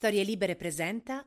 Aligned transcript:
Storie 0.00 0.24
Libere 0.24 0.56
presenta 0.56 1.22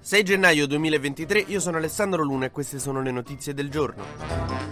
6 0.00 0.24
gennaio 0.24 0.66
2023, 0.66 1.40
io 1.48 1.60
sono 1.60 1.76
Alessandro 1.76 2.22
Luna 2.22 2.46
e 2.46 2.50
queste 2.50 2.78
sono 2.78 3.02
le 3.02 3.10
notizie 3.10 3.52
del 3.52 3.68
giorno. 3.68 4.65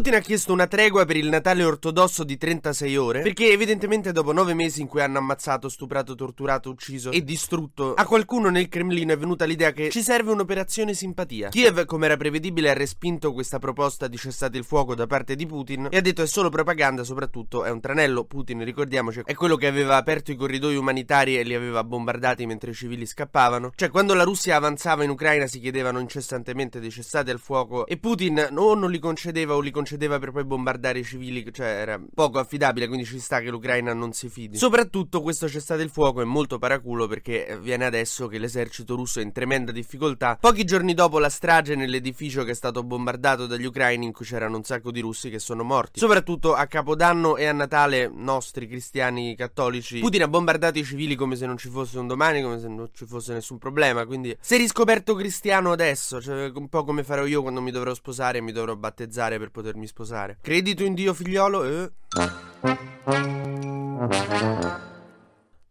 Putin 0.00 0.14
ha 0.14 0.20
chiesto 0.20 0.54
una 0.54 0.66
tregua 0.66 1.04
per 1.04 1.18
il 1.18 1.28
Natale 1.28 1.62
ortodosso 1.62 2.24
di 2.24 2.38
36 2.38 2.96
ore 2.96 3.20
perché 3.20 3.52
evidentemente 3.52 4.12
dopo 4.12 4.32
nove 4.32 4.54
mesi 4.54 4.80
in 4.80 4.86
cui 4.86 5.02
hanno 5.02 5.18
ammazzato, 5.18 5.68
stuprato, 5.68 6.14
torturato, 6.14 6.70
ucciso 6.70 7.10
e 7.10 7.22
distrutto 7.22 7.92
a 7.92 8.06
qualcuno 8.06 8.48
nel 8.48 8.70
Cremlino 8.70 9.12
è 9.12 9.18
venuta 9.18 9.44
l'idea 9.44 9.72
che 9.72 9.90
ci 9.90 10.00
serve 10.00 10.32
un'operazione 10.32 10.94
simpatia. 10.94 11.50
Kiev, 11.50 11.84
come 11.84 12.06
era 12.06 12.16
prevedibile, 12.16 12.70
ha 12.70 12.72
respinto 12.72 13.34
questa 13.34 13.58
proposta 13.58 14.08
di 14.08 14.16
cessate 14.16 14.56
il 14.56 14.64
fuoco 14.64 14.94
da 14.94 15.06
parte 15.06 15.36
di 15.36 15.44
Putin 15.44 15.88
e 15.90 15.98
ha 15.98 16.00
detto 16.00 16.22
è 16.22 16.26
solo 16.26 16.48
propaganda, 16.48 17.04
soprattutto 17.04 17.64
è 17.64 17.70
un 17.70 17.80
tranello. 17.80 18.24
Putin, 18.24 18.64
ricordiamoci, 18.64 19.20
è 19.26 19.34
quello 19.34 19.56
che 19.56 19.66
aveva 19.66 19.96
aperto 19.96 20.30
i 20.30 20.36
corridoi 20.36 20.76
umanitari 20.76 21.36
e 21.36 21.42
li 21.42 21.54
aveva 21.54 21.84
bombardati 21.84 22.46
mentre 22.46 22.70
i 22.70 22.74
civili 22.74 23.04
scappavano. 23.04 23.72
Cioè, 23.74 23.90
quando 23.90 24.14
la 24.14 24.24
Russia 24.24 24.56
avanzava 24.56 25.04
in 25.04 25.10
Ucraina 25.10 25.46
si 25.46 25.60
chiedevano 25.60 25.98
incessantemente 25.98 26.80
dei 26.80 26.90
cessate 26.90 27.30
al 27.30 27.38
fuoco 27.38 27.84
e 27.84 27.98
Putin 27.98 28.48
o 28.56 28.74
non 28.74 28.90
li 28.90 28.98
concedeva 28.98 29.54
o 29.54 29.60
li 29.60 29.70
concedeva 29.70 29.88
concedeva 29.90 30.20
per 30.20 30.30
poi 30.30 30.44
bombardare 30.44 31.00
i 31.00 31.04
civili, 31.04 31.44
cioè 31.52 31.66
era 31.66 32.00
poco 32.14 32.38
affidabile, 32.38 32.86
quindi 32.86 33.04
ci 33.04 33.18
sta 33.18 33.40
che 33.40 33.50
l'Ucraina 33.50 33.92
non 33.92 34.12
si 34.12 34.28
fidi. 34.28 34.56
Soprattutto 34.56 35.20
questo 35.20 35.48
cessate 35.48 35.82
il 35.82 35.90
fuoco 35.90 36.20
è 36.20 36.24
molto 36.24 36.58
paraculo 36.58 37.08
perché 37.08 37.58
viene 37.60 37.86
adesso 37.86 38.28
che 38.28 38.38
l'esercito 38.38 38.94
russo 38.94 39.18
è 39.18 39.22
in 39.24 39.32
tremenda 39.32 39.72
difficoltà. 39.72 40.36
Pochi 40.40 40.62
giorni 40.62 40.94
dopo 40.94 41.18
la 41.18 41.28
strage 41.28 41.74
nell'edificio 41.74 42.44
che 42.44 42.52
è 42.52 42.54
stato 42.54 42.84
bombardato 42.84 43.46
dagli 43.46 43.64
ucraini 43.64 44.06
in 44.06 44.12
cui 44.12 44.24
c'erano 44.24 44.56
un 44.56 44.62
sacco 44.62 44.92
di 44.92 45.00
russi 45.00 45.28
che 45.28 45.40
sono 45.40 45.64
morti. 45.64 45.98
Soprattutto 45.98 46.54
a 46.54 46.66
Capodanno 46.66 47.36
e 47.36 47.46
a 47.46 47.52
Natale 47.52 48.08
nostri 48.12 48.68
cristiani 48.68 49.34
cattolici 49.34 49.98
Putin 49.98 50.22
ha 50.22 50.28
bombardato 50.28 50.78
i 50.78 50.84
civili 50.84 51.16
come 51.16 51.34
se 51.34 51.46
non 51.46 51.56
ci 51.56 51.68
fosse 51.68 51.98
un 51.98 52.06
domani, 52.06 52.42
come 52.42 52.60
se 52.60 52.68
non 52.68 52.88
ci 52.92 53.06
fosse 53.06 53.32
nessun 53.32 53.58
problema, 53.58 54.06
quindi 54.06 54.36
sei 54.40 54.58
riscoperto 54.58 55.14
cristiano 55.14 55.72
adesso, 55.72 56.20
cioè 56.20 56.52
un 56.54 56.68
po' 56.68 56.84
come 56.84 57.02
farò 57.02 57.26
io 57.26 57.42
quando 57.42 57.60
mi 57.60 57.72
dovrò 57.72 57.92
sposare 57.94 58.38
e 58.38 58.40
mi 58.40 58.52
dovrò 58.52 58.76
battezzare 58.76 59.38
per 59.38 59.50
poter 59.50 59.69
potermi 59.70 59.86
sposare. 59.86 60.38
Credito 60.40 60.84
in 60.84 60.94
Dio 60.94 61.14
figliolo? 61.14 61.64
Eh. 61.64 61.92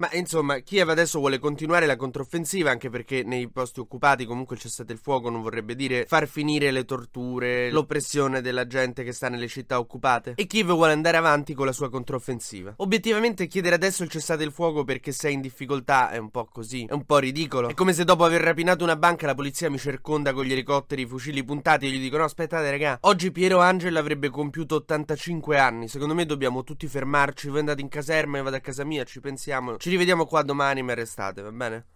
Ma 0.02 0.08
insomma, 0.14 0.60
Kiev 0.60 0.88
adesso 0.88 1.20
vuole 1.20 1.40
continuare 1.40 1.86
la 1.86 1.98
controffensiva 1.98 2.72
anche 2.72 2.90
perché 2.90 3.24
nei 3.24 3.50
posti 3.50 3.82
occupati 3.82 4.24
comunque 4.24 4.56
il 4.56 4.62
cessate 4.62 4.94
il 4.94 4.98
fuoco 4.98 5.30
non 5.30 5.42
vorrebbe 5.42 5.76
dire 5.76 6.06
far 6.08 6.26
finire 6.26 6.72
le 6.72 6.86
torture, 6.86 7.70
l'oppressione 7.70 8.40
della 8.40 8.66
gente 8.66 9.04
che 9.04 9.12
sta 9.12 9.28
nelle 9.28 9.50
città 9.50 9.78
occupate. 9.78 10.36
E 10.38 10.48
Kiev 10.48 10.72
vuole 10.72 10.94
andare 10.94 11.18
avanti 11.18 11.54
con 11.54 11.66
la 11.66 11.74
sua 11.74 11.90
controffensiva. 11.90 12.76
Obiettivamente 12.78 13.48
chiedere 13.48 13.76
adesso 13.76 14.04
il 14.04 14.10
cessate 14.10 14.42
il 14.46 14.54
fuoco 14.54 14.86
perché 14.86 15.12
sei 15.12 15.34
in 15.34 15.42
difficoltà 15.42 16.12
è 16.12 16.18
un 16.18 16.30
po' 16.30 16.46
così, 16.46 16.86
è 16.86 16.94
un 16.94 17.04
po' 17.04 17.18
ridicolo. 17.18 17.68
È 17.68 17.74
come 17.74 17.92
se 17.92 18.06
dopo 18.06 18.24
aver 18.24 18.40
rapinato 18.40 18.86
una 18.86 18.96
banca 18.96 19.26
la 19.26 19.36
polizia 19.36 19.70
mi 19.70 19.78
circonda 19.78 20.32
con 20.32 20.46
gli 20.46 20.54
elicotteri, 20.54 21.02
i 21.02 21.08
fucili 21.08 21.44
puntati 21.44 21.88
e 21.88 21.90
gli 21.90 22.00
dicono 22.00 22.22
no 22.22 22.28
aspettate 22.28 22.72
raga, 22.72 23.00
oggi 23.02 23.34
Piero 23.34 23.60
Angel 23.60 23.98
avrebbe 23.98 24.30
compiuto 24.30 24.76
85 24.76 25.58
anni, 25.60 25.90
secondo 25.90 26.14
me 26.14 26.26
dobbiamo 26.26 26.64
tutti 26.64 26.88
fermarci, 26.88 27.50
voi 27.50 27.60
andate 27.60 27.82
in 27.82 27.90
caserma 27.90 28.38
e 28.38 28.44
vado 28.44 28.56
a 28.56 28.62
casa 28.62 28.86
mia, 28.86 29.04
ci 29.04 29.20
pensiamo. 29.20 29.76
Ci 29.76 29.89
ci 29.90 29.96
rivediamo 29.96 30.26
qua 30.28 30.44
domani, 30.44 30.84
mi 30.84 30.92
arrestate, 30.92 31.42
va 31.42 31.52
bene? 31.52 31.88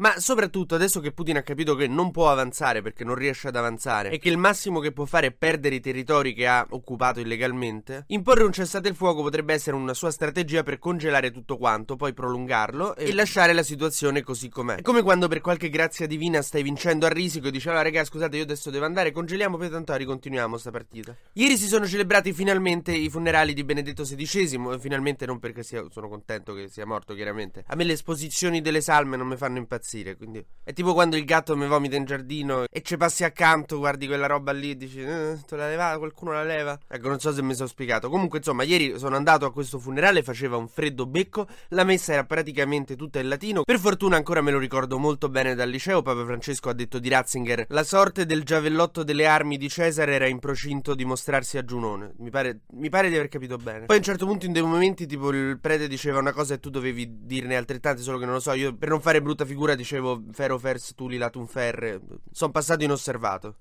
Ma 0.00 0.18
soprattutto 0.18 0.74
adesso 0.74 0.98
che 1.00 1.12
Putin 1.12 1.36
ha 1.36 1.42
capito 1.42 1.74
che 1.74 1.86
non 1.86 2.10
può 2.10 2.30
avanzare 2.30 2.80
perché 2.80 3.04
non 3.04 3.16
riesce 3.16 3.48
ad 3.48 3.56
avanzare 3.56 4.08
e 4.08 4.18
che 4.18 4.30
il 4.30 4.38
massimo 4.38 4.80
che 4.80 4.92
può 4.92 5.04
fare 5.04 5.26
è 5.26 5.30
perdere 5.30 5.74
i 5.74 5.80
territori 5.80 6.32
che 6.32 6.46
ha 6.46 6.66
occupato 6.70 7.20
illegalmente, 7.20 8.04
imporre 8.06 8.44
un 8.44 8.52
cessate 8.52 8.88
il 8.88 8.94
fuoco 8.94 9.20
potrebbe 9.20 9.52
essere 9.52 9.76
una 9.76 9.92
sua 9.92 10.10
strategia 10.10 10.62
per 10.62 10.78
congelare 10.78 11.30
tutto 11.30 11.58
quanto, 11.58 11.96
poi 11.96 12.14
prolungarlo 12.14 12.96
e 12.96 13.12
lasciare 13.12 13.52
la 13.52 13.62
situazione 13.62 14.22
così 14.22 14.48
com'è. 14.48 14.76
È 14.76 14.82
come 14.82 15.02
quando 15.02 15.28
per 15.28 15.42
qualche 15.42 15.68
grazia 15.68 16.06
divina 16.06 16.40
stai 16.40 16.62
vincendo 16.62 17.04
a 17.04 17.10
risico 17.10 17.48
e 17.48 17.50
dici 17.50 17.68
allora 17.68 17.82
raga 17.82 18.02
scusate 18.02 18.38
io 18.38 18.44
adesso 18.44 18.70
devo 18.70 18.86
andare, 18.86 19.12
congeliamo 19.12 19.58
poi 19.58 19.68
tanto 19.68 19.94
ricontinuiamo 19.94 20.56
sta 20.56 20.70
partita. 20.70 21.14
Ieri 21.34 21.58
si 21.58 21.66
sono 21.66 21.86
celebrati 21.86 22.32
finalmente 22.32 22.92
i 22.92 23.10
funerali 23.10 23.52
di 23.52 23.64
Benedetto 23.64 24.04
XVI, 24.04 24.78
finalmente 24.78 25.26
non 25.26 25.38
perché 25.38 25.62
sia, 25.62 25.84
sono 25.90 26.08
contento 26.08 26.54
che 26.54 26.68
sia 26.68 26.86
morto 26.86 27.12
chiaramente. 27.12 27.64
A 27.66 27.76
me 27.76 27.84
le 27.84 27.92
esposizioni 27.92 28.62
delle 28.62 28.80
salme 28.80 29.18
non 29.18 29.26
mi 29.26 29.36
fanno 29.36 29.58
impazzire 29.58 29.88
impazzire. 29.90 30.16
Quindi 30.16 30.44
è 30.62 30.72
tipo 30.72 30.92
quando 30.92 31.16
il 31.16 31.24
gatto 31.24 31.56
mi 31.56 31.66
vomita 31.66 31.96
in 31.96 32.04
giardino 32.04 32.64
e 32.70 32.82
ci 32.82 32.96
passi 32.96 33.24
accanto, 33.24 33.78
guardi 33.78 34.06
quella 34.06 34.26
roba 34.26 34.52
lì 34.52 34.70
e 34.70 34.76
dici, 34.76 35.00
eh, 35.00 35.38
te 35.46 35.56
la 35.56 35.68
leva, 35.68 35.98
qualcuno 35.98 36.32
la 36.32 36.44
leva. 36.44 36.78
Ecco, 36.86 37.08
non 37.08 37.18
so 37.18 37.32
se 37.32 37.42
mi 37.42 37.54
sono 37.54 37.68
spiegato. 37.68 38.08
Comunque, 38.08 38.38
insomma, 38.38 38.62
ieri 38.62 38.98
sono 38.98 39.16
andato 39.16 39.44
a 39.46 39.52
questo 39.52 39.78
funerale, 39.78 40.22
faceva 40.22 40.56
un 40.56 40.68
freddo 40.68 41.06
becco, 41.06 41.46
la 41.68 41.84
messa 41.84 42.12
era 42.12 42.24
praticamente 42.24 42.96
tutta 42.96 43.18
in 43.18 43.28
latino. 43.28 43.62
Per 43.64 43.78
fortuna 43.78 44.16
ancora 44.16 44.40
me 44.40 44.50
lo 44.50 44.58
ricordo 44.58 44.98
molto 44.98 45.28
bene 45.28 45.54
dal 45.54 45.68
liceo. 45.68 46.02
Papa 46.02 46.24
Francesco 46.24 46.68
ha 46.68 46.74
detto 46.74 46.98
di 46.98 47.08
Ratzinger: 47.08 47.66
La 47.68 47.84
sorte 47.84 48.26
del 48.26 48.44
giavellotto 48.44 49.02
delle 49.02 49.26
armi 49.26 49.56
di 49.56 49.68
Cesare 49.68 50.14
era 50.14 50.26
in 50.26 50.38
procinto 50.38 50.94
di 50.94 51.04
mostrarsi 51.04 51.58
a 51.58 51.64
Giunone. 51.64 52.12
Mi 52.18 52.30
pare, 52.30 52.60
mi 52.72 52.88
pare 52.88 53.08
di 53.08 53.16
aver 53.16 53.28
capito 53.28 53.56
bene. 53.56 53.86
Poi 53.86 53.96
a 53.96 53.98
un 53.98 54.04
certo 54.04 54.26
punto, 54.26 54.46
in 54.46 54.52
dei 54.52 54.62
momenti, 54.62 55.06
tipo 55.06 55.30
il 55.30 55.58
prete 55.60 55.88
diceva 55.88 56.18
una 56.18 56.32
cosa 56.32 56.54
e 56.54 56.60
tu 56.60 56.70
dovevi 56.70 57.08
dirne 57.22 57.56
altrettante, 57.56 58.02
solo 58.02 58.18
che 58.18 58.24
non 58.24 58.34
lo 58.34 58.40
so. 58.40 58.52
Io 58.52 58.74
per 58.74 58.88
non 58.88 59.00
fare 59.00 59.22
brutta 59.22 59.44
figura 59.44 59.74
dicevo 59.80 60.22
Fero 60.32 60.58
Fers 60.58 60.94
Tuli 60.94 61.16
Latum 61.16 61.46
Ferre. 61.46 62.00
Sono 62.30 62.52
passato 62.52 62.84
inosservato. 62.84 63.56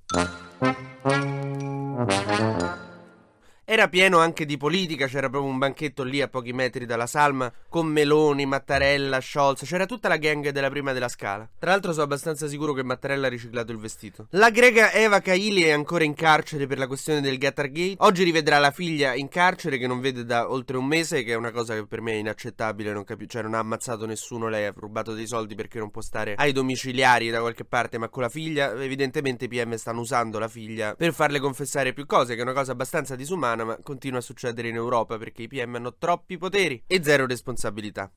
Era 3.71 3.87
pieno 3.87 4.17
anche 4.17 4.47
di 4.47 4.57
politica, 4.57 5.05
c'era 5.05 5.29
proprio 5.29 5.51
un 5.51 5.59
banchetto 5.59 6.01
lì 6.01 6.23
a 6.23 6.27
pochi 6.27 6.53
metri 6.53 6.87
dalla 6.87 7.05
salma, 7.05 7.53
con 7.69 7.85
Meloni, 7.85 8.47
Mattarella, 8.47 9.21
Scholz, 9.21 9.63
c'era 9.63 9.85
tutta 9.85 10.07
la 10.07 10.17
gang 10.17 10.49
della 10.49 10.71
prima 10.71 10.91
della 10.91 11.07
scala. 11.07 11.47
Tra 11.59 11.69
l'altro 11.69 11.91
sono 11.91 12.05
abbastanza 12.05 12.47
sicuro 12.47 12.73
che 12.73 12.81
Mattarella 12.81 13.27
ha 13.27 13.29
riciclato 13.29 13.71
il 13.71 13.77
vestito. 13.77 14.25
La 14.31 14.49
grega 14.49 14.91
Eva 14.91 15.19
Kaili 15.19 15.61
è 15.61 15.69
ancora 15.69 16.03
in 16.03 16.15
carcere 16.15 16.65
per 16.65 16.79
la 16.79 16.87
questione 16.87 17.21
del 17.21 17.37
Gatargate. 17.37 17.97
Oggi 17.99 18.23
rivedrà 18.23 18.57
la 18.57 18.71
figlia 18.71 19.13
in 19.13 19.27
carcere 19.27 19.77
che 19.77 19.85
non 19.85 19.99
vede 19.99 20.25
da 20.25 20.49
oltre 20.49 20.75
un 20.75 20.85
mese, 20.87 21.21
che 21.21 21.33
è 21.33 21.35
una 21.35 21.51
cosa 21.51 21.75
che 21.75 21.85
per 21.85 22.01
me 22.01 22.13
è 22.13 22.15
inaccettabile, 22.15 22.91
non 22.91 23.03
capi- 23.03 23.29
cioè 23.29 23.43
non 23.43 23.53
ha 23.53 23.59
ammazzato 23.59 24.07
nessuno, 24.07 24.47
lei 24.47 24.65
ha 24.65 24.73
rubato 24.75 25.13
dei 25.13 25.27
soldi 25.27 25.53
perché 25.53 25.77
non 25.77 25.91
può 25.91 26.01
stare 26.01 26.33
ai 26.33 26.53
domiciliari 26.53 27.29
da 27.29 27.39
qualche 27.39 27.65
parte, 27.65 27.99
ma 27.99 28.09
con 28.09 28.23
la 28.23 28.29
figlia, 28.29 28.73
evidentemente 28.81 29.45
i 29.45 29.47
PM 29.47 29.75
stanno 29.75 29.99
usando 29.99 30.39
la 30.39 30.47
figlia 30.47 30.95
per 30.95 31.13
farle 31.13 31.39
confessare 31.39 31.93
più 31.93 32.07
cose, 32.07 32.33
che 32.33 32.39
è 32.39 32.43
una 32.43 32.53
cosa 32.53 32.71
abbastanza 32.71 33.15
disumana 33.15 33.57
italiana, 33.59 33.63
ma 33.63 33.77
continua 33.81 34.19
a 34.19 34.21
succedere 34.21 34.69
in 34.69 34.75
Europa 34.75 35.17
perché 35.17 35.43
i 35.43 35.47
PM 35.47 35.75
hanno 35.75 35.95
troppi 35.97 36.37
poteri 36.37 36.81
e 36.87 37.03
zero 37.03 37.25
responsabilità. 37.25 38.11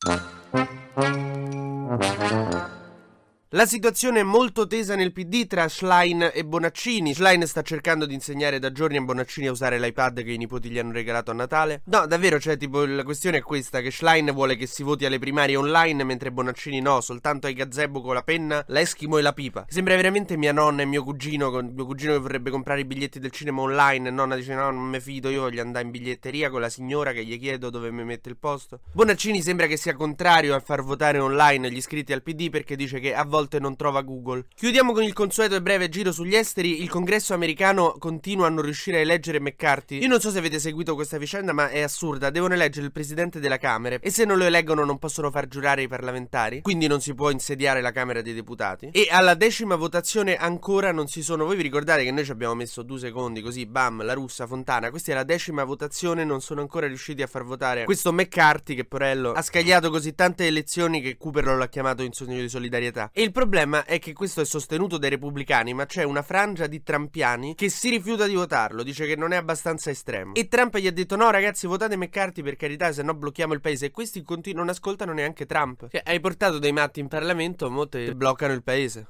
La 3.55 3.67
situazione 3.67 4.21
è 4.21 4.23
molto 4.23 4.67
tesa 4.67 4.97
nel 4.97 5.13
PD 5.13 5.47
tra 5.47 5.69
Schlein 5.69 6.31
e 6.33 6.43
Bonaccini. 6.43 7.13
Schlein 7.13 7.47
sta 7.47 7.61
cercando 7.61 8.07
di 8.07 8.15
insegnare 8.15 8.59
da 8.59 8.73
giorni 8.73 8.97
a 8.97 9.03
Bonaccini 9.03 9.47
a 9.47 9.51
usare 9.51 9.79
l'iPad 9.79 10.23
che 10.23 10.33
i 10.33 10.39
nipoti 10.39 10.71
gli 10.71 10.79
hanno 10.79 10.93
regalato 10.93 11.33
a 11.33 11.35
Natale. 11.35 11.83
No, 11.85 12.07
davvero, 12.07 12.41
cioè, 12.41 12.57
tipo, 12.57 12.87
la 12.87 13.05
questione 13.05 13.37
è 13.37 13.43
questa: 13.43 13.83
che 13.83 13.91
Schlein 13.91 14.31
vuole 14.33 14.57
che 14.57 14.67
si 14.67 14.83
voti 14.83 15.05
alle 15.05 15.19
primarie 15.19 15.57
online, 15.57 16.03
mentre 16.03 16.33
Bonaccini 16.33 16.81
no, 16.81 17.03
soltanto 17.03 17.47
ai 17.47 17.53
gazebo 17.53 18.01
con 18.01 18.15
la 18.15 18.23
penna, 18.23 18.65
l'eschimo 18.69 19.19
e 19.19 19.21
la 19.21 19.35
pipa. 19.35 19.67
Sembra 19.69 19.97
veramente 19.97 20.39
mia 20.39 20.53
nonna 20.53 20.81
e 20.81 20.87
mio 20.87 21.05
cugino, 21.05 21.51
con 21.51 21.73
mio 21.75 21.85
cugino 21.85 22.15
che 22.15 22.21
vorrebbe 22.21 22.49
comprare 22.49 22.81
i 22.81 22.87
biglietti 22.87 23.19
del 23.19 23.33
cinema 23.33 23.61
online. 23.61 24.09
Nonna 24.09 24.35
dice: 24.35 24.55
No, 24.55 24.71
non 24.71 24.89
mi 24.89 24.99
fido, 24.99 25.29
io 25.29 25.43
voglio 25.43 25.61
andare 25.61 25.85
in 25.85 25.91
biglietteria 25.91 26.49
con 26.49 26.63
la 26.63 26.71
signora 26.71 27.13
che 27.13 27.23
gli 27.23 27.39
chiedo 27.39 27.69
dove 27.69 27.91
mi 27.91 28.03
mette 28.03 28.31
il 28.31 28.39
posto. 28.39 28.81
Bonaccini 28.93 29.43
sembra 29.43 29.67
che 29.67 29.77
sia 29.77 29.93
contrario 29.93 30.55
a 30.55 30.61
far 30.61 30.83
votare 30.83 31.19
online 31.19 31.71
gli 31.71 31.77
iscritti 31.77 32.15
al 32.15 32.23
PD 32.23 32.49
perché 32.49 32.77
dice 32.77 32.99
che 32.99 33.15
a 33.15 33.27
volte 33.27 33.41
volte 33.43 33.59
non 33.59 33.77
trova 33.77 34.03
Google. 34.03 34.47
Chiudiamo 34.55 34.93
con 34.93 35.03
il 35.03 35.13
consueto 35.13 35.55
e 35.55 35.63
breve 35.63 35.89
giro 35.89 36.13
sugli 36.13 36.35
esteri. 36.35 36.81
Il 36.83 36.89
congresso 36.89 37.35
americano 37.35 37.97
continua 37.99 38.47
a 38.47 38.51
non 38.51 38.63
riuscire 38.63 38.99
a 38.99 39.01
eleggere 39.01 39.41
McCarthy. 39.41 39.99
Io 39.99 40.09
non 40.09 40.21
so 40.21 40.31
se 40.31 40.39
avete 40.39 40.59
seguito 40.59 40.95
questa 40.95 41.19
vicenda, 41.19 41.53
ma 41.53 41.69
è 41.69 41.81
assurda. 41.81 42.31
Devono 42.31 42.55
eleggere 42.55 42.87
il 42.87 42.93
presidente 42.93 43.41
della 43.41 43.59
Camera 43.59 43.99
e 44.01 44.11
se 44.11 44.25
non 44.25 44.39
lo 44.39 44.45
eleggono 44.45 44.85
non 44.85 44.99
possono 44.99 45.31
far 45.31 45.49
giurare 45.49 45.83
i 45.83 45.89
parlamentari. 45.89 46.63
Quindi 46.63 46.87
non 46.87 47.01
si 47.01 47.15
può 47.15 47.31
insediare 47.31 47.81
la 47.81 47.91
Camera 47.91 48.23
dei 48.23 48.35
Deputati. 48.35 48.91
E 48.93 49.09
alla 49.11 49.35
decima 49.35 49.75
votazione 49.75 50.37
ancora 50.37 50.93
non 50.93 51.09
si 51.09 51.23
sono. 51.23 51.45
Voi 51.45 51.57
vi 51.57 51.63
ricordate 51.63 52.05
che 52.05 52.11
noi 52.13 52.25
ci 52.25 52.31
abbiamo 52.31 52.55
messo 52.55 52.83
due 52.83 52.99
secondi 52.99 53.43
così, 53.43 53.67
bam, 53.67 54.05
la 54.05 54.15
russa 54.15 54.47
Fontana. 54.47 54.91
Questa 54.91 55.13
è 55.13 55.15
la 55.15 55.25
decima 55.25 55.65
votazione, 55.65 56.25
non 56.25 56.41
sono 56.41 56.61
ancora 56.61 56.87
riusciti 56.87 57.23
a 57.23 57.27
far 57.27 57.45
votare 57.45 57.85
questo 57.85 58.13
McCarthy 58.13 58.75
che 58.75 58.85
porello 58.85 59.33
ha 59.33 59.43
scagliato 59.43 59.91
così 59.91 60.15
tante 60.15 60.47
elezioni 60.47 61.01
che 61.01 61.17
Cooper 61.17 61.47
l'ha 61.47 61.69
chiamato 61.69 62.03
in 62.03 62.13
sogno 62.13 62.41
di 62.41 62.49
solidarietà. 62.49 63.11
E 63.13 63.23
il 63.23 63.32
il 63.33 63.39
problema 63.39 63.87
è 63.87 63.99
che 63.99 64.13
questo 64.13 64.43
è 64.43 64.45
sostenuto 64.45 64.99
dai 64.99 65.09
repubblicani, 65.09 65.73
ma 65.73 65.87
c'è 65.87 66.03
una 66.03 66.21
frangia 66.21 66.67
di 66.67 66.83
trampiani 66.83 67.55
che 67.55 67.71
si 67.71 67.89
rifiuta 67.89 68.27
di 68.27 68.35
votarlo, 68.35 68.83
dice 68.83 69.07
che 69.07 69.17
non 69.17 69.33
è 69.33 69.37
abbastanza 69.37 69.89
estremo. 69.89 70.35
E 70.35 70.49
Trump 70.49 70.77
gli 70.77 70.87
ha 70.87 70.93
detto: 70.93 71.17
No, 71.17 71.31
ragazzi, 71.31 71.67
votate 71.67 71.97
McCarthy 71.97 72.43
per 72.43 72.57
carità, 72.57 72.93
se 72.93 73.03
no 73.03 73.15
blocchiamo 73.15 73.55
il 73.55 73.63
paese. 73.63 73.87
E 73.87 73.91
questi 73.91 74.23
continu- 74.23 74.59
non 74.59 74.69
ascoltano 74.69 75.15
neanche 75.15 75.47
Trump. 75.47 75.89
Cioè, 75.89 76.03
hai 76.05 76.21
portato 76.21 76.59
dei 76.59 76.73
matti 76.73 77.01
in 77.01 77.09
Parlamento, 77.09 77.71
mo 77.71 77.89
te 77.89 78.15
bloccano 78.15 78.53
il 78.53 78.63
paese. 78.63 79.09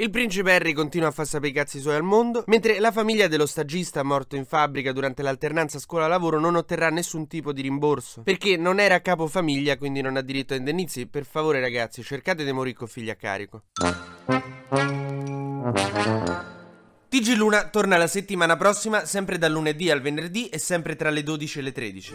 Il 0.00 0.08
principe 0.08 0.54
Harry 0.54 0.72
continua 0.72 1.08
a 1.08 1.10
far 1.10 1.26
sapere 1.26 1.50
i 1.50 1.52
cazzi 1.52 1.78
suoi 1.78 1.94
al 1.94 2.02
mondo, 2.02 2.42
mentre 2.46 2.80
la 2.80 2.90
famiglia 2.90 3.28
dello 3.28 3.44
stagista 3.44 4.02
morto 4.02 4.34
in 4.34 4.46
fabbrica 4.46 4.92
durante 4.92 5.22
l'alternanza 5.22 5.78
scuola-lavoro 5.78 6.40
non 6.40 6.56
otterrà 6.56 6.88
nessun 6.88 7.26
tipo 7.26 7.52
di 7.52 7.60
rimborso, 7.60 8.22
perché 8.22 8.56
non 8.56 8.80
era 8.80 9.02
capofamiglia, 9.02 9.76
quindi 9.76 10.00
non 10.00 10.16
ha 10.16 10.22
diritto 10.22 10.54
a 10.54 10.56
indennizi. 10.56 11.06
Per 11.06 11.26
favore 11.26 11.60
ragazzi, 11.60 12.02
cercate 12.02 12.46
di 12.46 12.52
morire 12.52 12.78
con 12.78 12.88
figli 12.88 13.10
a 13.10 13.14
carico. 13.14 13.64
TG 17.10 17.34
Luna 17.36 17.68
torna 17.68 17.98
la 17.98 18.06
settimana 18.06 18.56
prossima, 18.56 19.04
sempre 19.04 19.36
dal 19.36 19.52
lunedì 19.52 19.90
al 19.90 20.00
venerdì 20.00 20.48
e 20.48 20.56
sempre 20.56 20.96
tra 20.96 21.10
le 21.10 21.22
12 21.22 21.58
e 21.58 21.62
le 21.62 21.72
13. 21.72 22.14